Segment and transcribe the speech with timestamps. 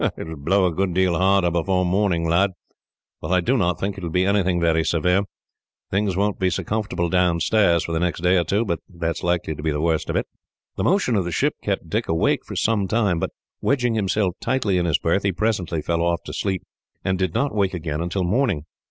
[0.17, 2.53] "It will blow a good deal harder before morning, lad,
[3.21, 5.25] but I do not think it will be anything very severe.
[5.91, 9.23] Things won't be so comfortable downstairs, for the next day or two, but that is
[9.23, 10.25] likely to be the worst of it."
[10.75, 13.29] The motion of the ship kept Dick awake for some time, but,
[13.61, 16.63] wedging himself tightly in his berth, he presently fell off to sleep,
[17.05, 18.65] and did not wake again until morning.